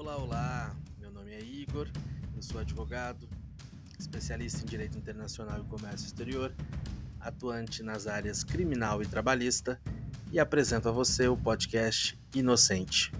Olá, 0.00 0.16
olá. 0.16 0.74
Meu 0.98 1.12
nome 1.12 1.30
é 1.30 1.40
Igor, 1.40 1.86
eu 2.34 2.42
sou 2.42 2.58
advogado, 2.58 3.28
especialista 3.98 4.62
em 4.62 4.64
direito 4.64 4.96
internacional 4.96 5.60
e 5.60 5.64
comércio 5.64 6.06
exterior, 6.06 6.54
atuante 7.20 7.82
nas 7.82 8.06
áreas 8.06 8.42
criminal 8.42 9.02
e 9.02 9.06
trabalhista 9.06 9.78
e 10.32 10.40
apresento 10.40 10.88
a 10.88 10.90
você 10.90 11.28
o 11.28 11.36
podcast 11.36 12.18
Inocente. 12.34 13.12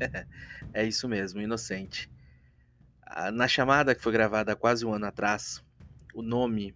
é 0.74 0.84
isso 0.84 1.08
mesmo, 1.08 1.40
Inocente. 1.40 2.10
Ah, 3.06 3.30
na 3.30 3.46
chamada 3.46 3.94
que 3.94 4.02
foi 4.02 4.10
gravada 4.10 4.50
há 4.50 4.56
quase 4.56 4.84
um 4.84 4.92
ano 4.92 5.06
atrás, 5.06 5.62
o 6.12 6.22
nome 6.22 6.74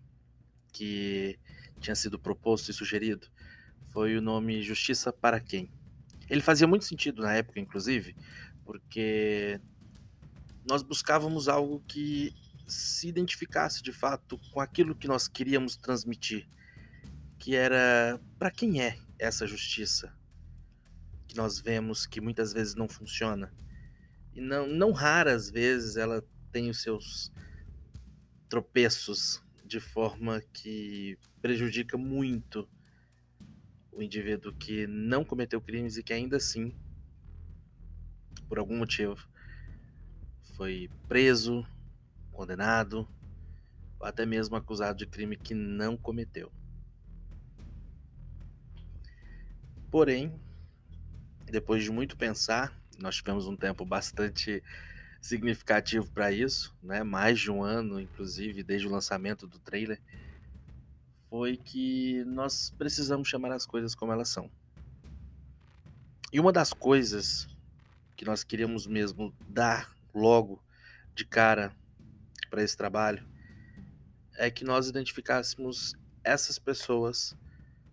que 0.72 1.36
tinha 1.86 1.94
sido 1.94 2.18
proposto 2.18 2.68
e 2.68 2.74
sugerido 2.74 3.28
foi 3.90 4.16
o 4.16 4.20
nome 4.20 4.60
Justiça 4.60 5.12
para 5.12 5.40
quem? 5.40 5.70
Ele 6.28 6.40
fazia 6.40 6.66
muito 6.66 6.84
sentido 6.84 7.22
na 7.22 7.32
época, 7.32 7.60
inclusive, 7.60 8.16
porque 8.64 9.60
nós 10.68 10.82
buscávamos 10.82 11.48
algo 11.48 11.80
que 11.86 12.34
se 12.66 13.08
identificasse 13.08 13.82
de 13.82 13.92
fato 13.92 14.38
com 14.52 14.60
aquilo 14.60 14.96
que 14.96 15.06
nós 15.06 15.28
queríamos 15.28 15.76
transmitir, 15.76 16.48
que 17.38 17.54
era 17.54 18.20
para 18.38 18.50
quem 18.50 18.82
é 18.82 18.98
essa 19.18 19.46
justiça 19.46 20.12
que 21.28 21.36
nós 21.36 21.60
vemos 21.60 22.04
que 22.04 22.20
muitas 22.20 22.52
vezes 22.52 22.74
não 22.74 22.88
funciona. 22.88 23.52
E 24.34 24.40
não, 24.40 24.66
não 24.66 24.90
raras 24.90 25.48
vezes 25.48 25.96
ela 25.96 26.22
tem 26.50 26.68
os 26.68 26.82
seus 26.82 27.30
tropeços 28.48 29.45
de 29.66 29.80
forma 29.80 30.40
que 30.52 31.18
prejudica 31.42 31.98
muito 31.98 32.68
o 33.92 34.02
indivíduo 34.02 34.52
que 34.52 34.86
não 34.86 35.24
cometeu 35.24 35.60
crimes 35.60 35.96
e 35.96 36.02
que 36.02 36.12
ainda 36.12 36.36
assim, 36.36 36.74
por 38.48 38.58
algum 38.58 38.76
motivo, 38.76 39.16
foi 40.54 40.90
preso, 41.08 41.66
condenado 42.30 43.08
ou 43.98 44.06
até 44.06 44.24
mesmo 44.24 44.56
acusado 44.56 44.98
de 44.98 45.06
crime 45.06 45.36
que 45.36 45.54
não 45.54 45.96
cometeu. 45.96 46.52
Porém, 49.90 50.38
depois 51.46 51.82
de 51.82 51.90
muito 51.90 52.16
pensar, 52.16 52.78
nós 52.98 53.16
tivemos 53.16 53.46
um 53.46 53.56
tempo 53.56 53.84
bastante 53.84 54.62
significativo 55.26 56.10
para 56.10 56.30
isso, 56.30 56.74
né? 56.82 57.02
Mais 57.02 57.40
de 57.40 57.50
um 57.50 57.62
ano, 57.62 58.00
inclusive, 58.00 58.62
desde 58.62 58.86
o 58.86 58.90
lançamento 58.90 59.46
do 59.46 59.58
trailer, 59.58 60.00
foi 61.28 61.56
que 61.56 62.24
nós 62.24 62.72
precisamos 62.78 63.28
chamar 63.28 63.52
as 63.52 63.66
coisas 63.66 63.94
como 63.94 64.12
elas 64.12 64.28
são. 64.28 64.50
E 66.32 66.38
uma 66.38 66.52
das 66.52 66.72
coisas 66.72 67.48
que 68.16 68.24
nós 68.24 68.44
queríamos 68.44 68.86
mesmo 68.86 69.34
dar 69.48 69.94
logo 70.14 70.62
de 71.14 71.24
cara 71.24 71.74
para 72.48 72.62
esse 72.62 72.76
trabalho 72.76 73.26
é 74.34 74.50
que 74.50 74.64
nós 74.64 74.88
identificássemos 74.88 75.94
essas 76.22 76.58
pessoas 76.58 77.36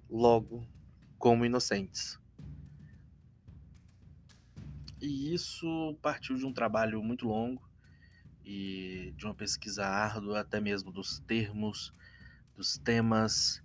logo 0.10 0.68
como 1.18 1.46
inocentes. 1.46 2.20
E 5.04 5.34
isso 5.34 5.98
partiu 6.02 6.38
de 6.38 6.46
um 6.46 6.54
trabalho 6.54 7.04
muito 7.04 7.28
longo 7.28 7.70
e 8.46 9.14
de 9.18 9.26
uma 9.26 9.36
pesquisa 9.36 9.86
árdua, 9.86 10.40
até 10.40 10.62
mesmo 10.62 10.94
dos 10.94 11.20
termos, 11.20 11.94
dos 12.56 12.78
temas, 12.78 13.62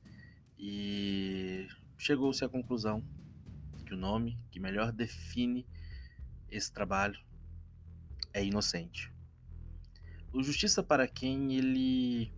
e 0.58 1.68
chegou-se 1.96 2.44
à 2.44 2.48
conclusão 2.48 3.04
que 3.86 3.94
o 3.94 3.96
nome 3.96 4.36
que 4.50 4.58
melhor 4.58 4.90
define 4.90 5.64
esse 6.50 6.72
trabalho 6.72 7.20
é 8.32 8.44
inocente. 8.44 9.12
O 10.32 10.42
Justiça 10.42 10.82
para 10.82 11.06
quem 11.06 11.54
ele 11.54 12.32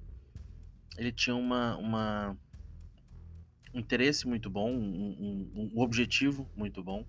ele 0.98 1.10
tinha 1.10 1.34
uma, 1.34 1.74
uma 1.78 2.38
um 3.72 3.80
interesse 3.80 4.28
muito 4.28 4.50
bom, 4.50 4.70
um, 4.70 5.50
um, 5.54 5.70
um 5.74 5.80
objetivo 5.80 6.50
muito 6.54 6.84
bom 6.84 7.06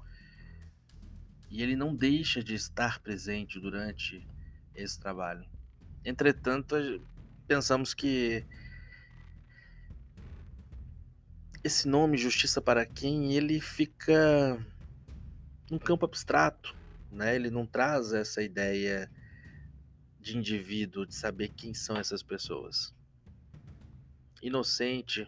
e 1.51 1.61
ele 1.61 1.75
não 1.75 1.93
deixa 1.93 2.41
de 2.41 2.55
estar 2.55 2.99
presente 2.99 3.59
durante 3.59 4.25
esse 4.73 4.97
trabalho. 4.97 5.45
Entretanto, 6.03 6.75
pensamos 7.45 7.93
que 7.93 8.45
esse 11.61 11.89
nome 11.89 12.17
Justiça 12.17 12.61
para 12.61 12.85
quem 12.85 13.33
ele 13.33 13.59
fica 13.59 14.65
num 15.69 15.77
campo 15.77 16.05
abstrato, 16.05 16.73
né? 17.11 17.35
Ele 17.35 17.49
não 17.49 17.67
traz 17.67 18.13
essa 18.13 18.41
ideia 18.41 19.11
de 20.21 20.37
indivíduo, 20.37 21.05
de 21.05 21.13
saber 21.13 21.49
quem 21.49 21.73
são 21.73 21.97
essas 21.97 22.23
pessoas. 22.23 22.95
Inocente 24.41 25.27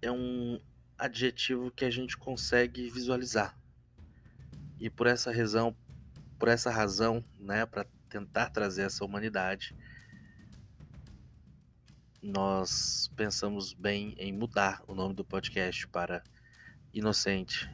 é 0.00 0.10
um 0.10 0.60
adjetivo 1.00 1.70
que 1.70 1.84
a 1.84 1.90
gente 1.90 2.16
consegue 2.16 2.90
visualizar. 2.90 3.58
E 4.78 4.90
por 4.90 5.06
essa 5.06 5.32
razão, 5.32 5.74
por 6.38 6.48
essa 6.48 6.70
razão, 6.70 7.24
né, 7.38 7.64
para 7.64 7.86
tentar 8.08 8.50
trazer 8.50 8.82
essa 8.82 9.04
humanidade, 9.04 9.74
nós 12.22 13.10
pensamos 13.16 13.72
bem 13.72 14.14
em 14.18 14.30
mudar 14.30 14.82
o 14.86 14.94
nome 14.94 15.14
do 15.14 15.24
podcast 15.24 15.88
para 15.88 16.22
Inocente. 16.92 17.70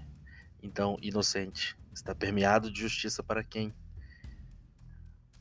Então, 0.62 0.96
Inocente 1.02 1.76
está 1.92 2.14
permeado 2.14 2.70
de 2.70 2.80
justiça 2.80 3.22
para 3.22 3.42
quem? 3.42 3.74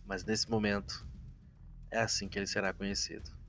Mas 0.06 0.24
nesse 0.24 0.50
momento 0.50 1.08
é 1.92 2.00
assim 2.00 2.28
que 2.28 2.40
ele 2.40 2.48
será 2.48 2.74
conhecido. 2.74 3.45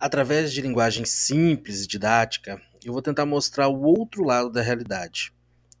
Através 0.00 0.52
de 0.52 0.60
linguagem 0.60 1.04
simples 1.04 1.82
e 1.82 1.86
didática, 1.88 2.62
eu 2.84 2.92
vou 2.92 3.02
tentar 3.02 3.26
mostrar 3.26 3.66
o 3.66 3.82
outro 3.82 4.22
lado 4.22 4.48
da 4.48 4.62
realidade. 4.62 5.34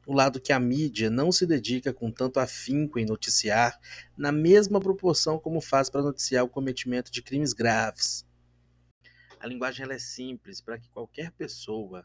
O 0.04 0.12
lado 0.12 0.40
que 0.40 0.52
a 0.52 0.58
mídia 0.58 1.08
não 1.08 1.30
se 1.30 1.46
dedica 1.46 1.92
com 1.94 2.10
tanto 2.10 2.40
afinco 2.40 2.98
em 2.98 3.06
noticiar, 3.06 3.78
na 4.16 4.32
mesma 4.32 4.80
proporção 4.80 5.38
como 5.38 5.60
faz 5.60 5.88
para 5.88 6.02
noticiar 6.02 6.42
o 6.44 6.48
cometimento 6.48 7.12
de 7.12 7.22
crimes 7.22 7.52
graves. 7.52 8.26
A 9.38 9.46
linguagem 9.46 9.86
é 9.88 9.98
simples 10.00 10.60
para 10.60 10.80
que 10.80 10.90
qualquer 10.90 11.30
pessoa, 11.30 12.04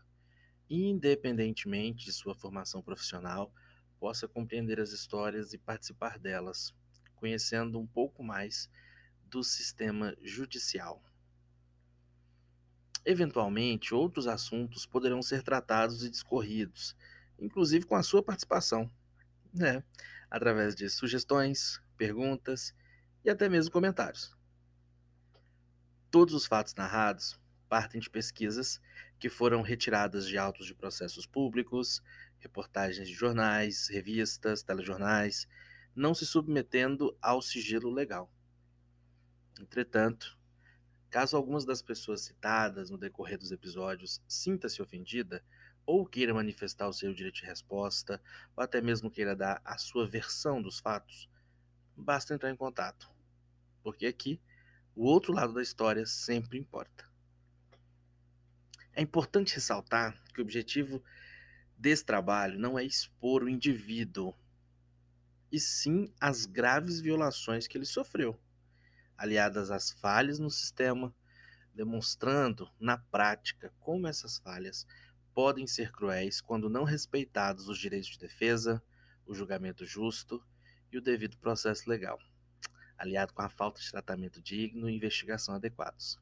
independentemente 0.69 2.05
de 2.05 2.13
sua 2.13 2.35
formação 2.35 2.83
profissional, 2.83 3.51
possa 3.99 4.27
compreender 4.27 4.79
as 4.79 4.91
histórias 4.91 5.51
e 5.51 5.57
participar 5.57 6.19
delas, 6.19 6.75
conhecendo 7.15 7.79
um 7.79 7.87
pouco 7.87 8.23
mais 8.23 8.69
do 9.25 9.43
sistema 9.43 10.15
judicial. 10.21 11.01
Eventualmente, 13.05 13.93
outros 13.93 14.27
assuntos 14.27 14.85
poderão 14.85 15.21
ser 15.21 15.43
tratados 15.43 16.03
e 16.03 16.09
discorridos, 16.09 16.95
inclusive 17.37 17.85
com 17.85 17.95
a 17.95 18.03
sua 18.03 18.23
participação, 18.23 18.89
né? 19.53 19.83
através 20.29 20.73
de 20.75 20.89
sugestões, 20.89 21.81
perguntas 21.97 22.73
e 23.23 23.29
até 23.29 23.49
mesmo 23.49 23.71
comentários. 23.71 24.35
Todos 26.09 26.33
os 26.33 26.45
fatos 26.45 26.73
narrados 26.75 27.39
partem 27.67 27.99
de 27.99 28.09
pesquisas 28.09 28.79
que 29.19 29.29
foram 29.29 29.61
retiradas 29.61 30.27
de 30.27 30.37
autos 30.37 30.65
de 30.65 30.75
processos 30.75 31.25
públicos, 31.25 32.01
reportagens 32.39 33.07
de 33.07 33.13
jornais, 33.13 33.87
revistas, 33.89 34.63
telejornais, 34.63 35.47
não 35.95 36.13
se 36.13 36.25
submetendo 36.25 37.17
ao 37.21 37.41
sigilo 37.41 37.89
legal. 37.91 38.31
Entretanto, 39.59 40.37
Caso 41.13 41.37
algumas 41.37 41.63
das 41.63 41.79
pessoas 41.79 42.21
citadas 42.21 42.89
no 42.89 42.97
decorrer 42.97 43.37
dos 43.37 43.51
episódios 43.51 44.19
sinta-se 44.27 44.81
ofendida 44.81 45.45
ou 45.85 46.07
queira 46.07 46.33
manifestar 46.33 46.87
o 46.87 46.91
seu 46.91 47.13
direito 47.13 47.35
de 47.35 47.45
resposta, 47.45 48.19
ou 48.57 48.63
até 48.63 48.81
mesmo 48.81 49.11
queira 49.11 49.35
dar 49.35 49.61
a 49.63 49.77
sua 49.77 50.07
versão 50.07 50.59
dos 50.59 50.79
fatos, 50.79 51.29
basta 51.95 52.33
entrar 52.33 52.49
em 52.49 52.55
contato, 52.55 53.11
porque 53.83 54.07
aqui 54.07 54.41
o 54.95 55.05
outro 55.05 55.31
lado 55.31 55.53
da 55.53 55.61
história 55.61 56.03
sempre 56.07 56.57
importa. 56.57 57.07
É 58.91 58.99
importante 59.03 59.53
ressaltar 59.53 60.19
que 60.33 60.41
o 60.41 60.43
objetivo 60.43 60.99
desse 61.77 62.03
trabalho 62.03 62.57
não 62.57 62.79
é 62.79 62.83
expor 62.83 63.43
o 63.43 63.49
indivíduo, 63.49 64.33
e 65.51 65.59
sim 65.59 66.11
as 66.19 66.47
graves 66.47 66.99
violações 66.99 67.67
que 67.67 67.77
ele 67.77 67.85
sofreu 67.85 68.42
aliadas 69.17 69.71
às 69.71 69.91
falhas 69.91 70.39
no 70.39 70.49
sistema, 70.49 71.13
demonstrando 71.73 72.69
na 72.79 72.97
prática 72.97 73.73
como 73.79 74.07
essas 74.07 74.37
falhas 74.37 74.87
podem 75.33 75.65
ser 75.65 75.91
cruéis 75.91 76.39
quando 76.39 76.69
não 76.69 76.83
respeitados 76.83 77.67
os 77.67 77.79
direitos 77.79 78.09
de 78.09 78.19
defesa, 78.19 78.79
o 79.25 79.33
julgamento 79.33 79.83
justo 79.85 80.45
e 80.91 80.97
o 80.97 81.01
devido 81.01 81.37
processo 81.37 81.89
legal. 81.89 82.19
aliado 82.95 83.33
com 83.33 83.41
a 83.41 83.49
falta 83.49 83.81
de 83.81 83.89
tratamento 83.91 84.39
digno 84.41 84.89
e 84.89 84.95
investigação 84.95 85.53
adequados. 85.55 86.17